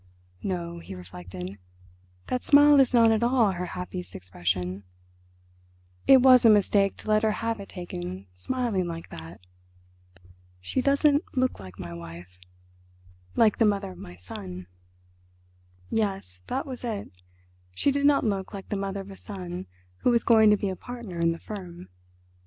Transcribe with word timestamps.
"No," 0.41 0.79
he 0.79 0.95
reflected, 0.95 1.59
"that 2.25 2.41
smile 2.41 2.79
is 2.79 2.91
not 2.91 3.11
at 3.11 3.21
all 3.21 3.51
her 3.51 3.67
happiest 3.77 4.15
expression—it 4.15 4.83
was 6.23 6.43
a 6.43 6.49
mistake 6.49 6.97
to 6.97 7.07
let 7.07 7.21
her 7.21 7.33
have 7.33 7.59
it 7.59 7.69
taken 7.69 8.25
smiling 8.33 8.87
like 8.87 9.09
that. 9.11 9.41
She 10.59 10.81
doesn't 10.81 11.21
look 11.37 11.59
like 11.59 11.77
my 11.77 11.93
wife—like 11.93 13.59
the 13.59 13.65
mother 13.65 13.91
of 13.91 13.99
my 13.99 14.15
son." 14.15 14.65
Yes, 15.91 16.41
that 16.47 16.65
was 16.65 16.83
it, 16.83 17.11
she 17.75 17.91
did 17.91 18.07
not 18.07 18.23
look 18.23 18.55
like 18.55 18.69
the 18.69 18.75
mother 18.77 19.01
of 19.01 19.11
a 19.11 19.15
son 19.15 19.67
who 19.97 20.09
was 20.09 20.23
going 20.23 20.49
to 20.49 20.57
be 20.57 20.69
a 20.69 20.75
partner 20.75 21.19
in 21.19 21.31
the 21.31 21.37
firm. 21.37 21.89